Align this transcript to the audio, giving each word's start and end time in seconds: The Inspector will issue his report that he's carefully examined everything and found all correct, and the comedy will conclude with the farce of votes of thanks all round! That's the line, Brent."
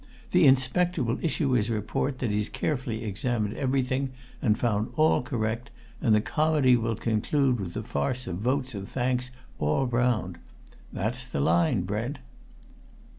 The 0.31 0.45
Inspector 0.47 1.03
will 1.03 1.23
issue 1.23 1.51
his 1.51 1.69
report 1.69 2.17
that 2.17 2.31
he's 2.31 2.49
carefully 2.49 3.03
examined 3.03 3.53
everything 3.55 4.09
and 4.41 4.57
found 4.57 4.89
all 4.95 5.21
correct, 5.21 5.69
and 6.01 6.15
the 6.15 6.21
comedy 6.21 6.75
will 6.75 6.95
conclude 6.95 7.59
with 7.59 7.75
the 7.75 7.83
farce 7.83 8.25
of 8.25 8.37
votes 8.37 8.73
of 8.73 8.89
thanks 8.89 9.29
all 9.59 9.85
round! 9.85 10.39
That's 10.91 11.27
the 11.27 11.39
line, 11.39 11.81
Brent." 11.83 12.17